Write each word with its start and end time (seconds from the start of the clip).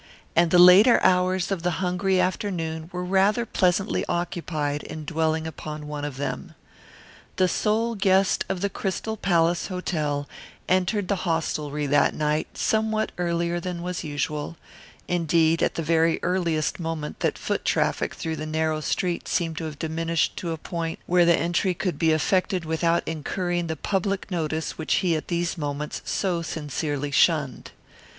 And 0.35 0.49
the 0.49 0.57
later 0.57 0.99
hours 1.03 1.51
of 1.51 1.61
the 1.61 1.77
hungry 1.77 2.19
afternoon 2.19 2.89
were 2.91 3.03
rather 3.05 3.45
pleasantly 3.45 4.03
occupied 4.09 4.81
in 4.81 5.05
dwelling 5.05 5.45
upon 5.45 5.85
one 5.87 6.03
of 6.03 6.17
them. 6.17 6.55
The 7.35 7.47
sole 7.47 7.93
guest 7.93 8.43
of 8.49 8.61
the 8.61 8.69
Crystal 8.71 9.15
Palace 9.15 9.67
Hotel 9.67 10.27
entered 10.67 11.07
the 11.07 11.17
hostelry 11.17 11.85
that 11.85 12.15
night 12.15 12.57
somewhat 12.57 13.11
earlier 13.19 13.59
than 13.59 13.83
was 13.83 14.03
usual; 14.03 14.57
indeed 15.07 15.61
at 15.61 15.75
the 15.75 15.83
very 15.83 16.17
earliest 16.23 16.79
moment 16.79 17.19
that 17.19 17.37
foot 17.37 17.63
traffic 17.63 18.15
through 18.15 18.37
the 18.37 18.47
narrow 18.47 18.81
street 18.81 19.27
seemed 19.27 19.57
to 19.59 19.65
have 19.65 19.77
diminished 19.77 20.35
to 20.37 20.49
a 20.51 20.57
point 20.57 20.97
where 21.05 21.25
the 21.25 21.37
entry 21.37 21.75
could 21.75 21.99
be 21.99 22.09
effected 22.11 22.65
without 22.65 23.07
incurring 23.07 23.67
the 23.67 23.75
public 23.75 24.31
notice 24.31 24.79
which 24.79 24.95
he 25.05 25.15
at 25.15 25.27
these 25.27 25.59
moments 25.59 26.01
so 26.05 26.41
sincerely 26.41 27.11
shunned. 27.11 27.69